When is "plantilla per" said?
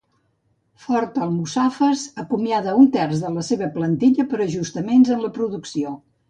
3.77-4.41